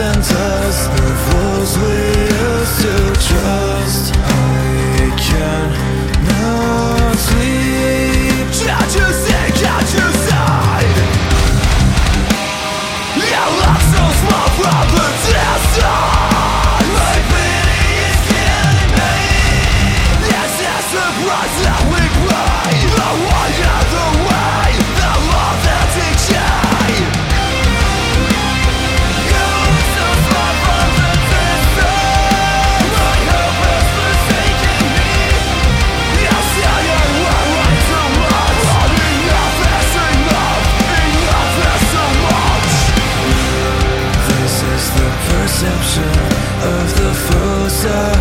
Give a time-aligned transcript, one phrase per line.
[0.00, 0.22] And.
[0.22, 0.37] to
[47.84, 48.17] as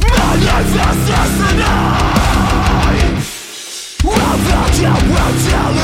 [0.00, 1.70] Manifest destiny
[4.02, 5.34] Without you will
[5.76, 5.83] you.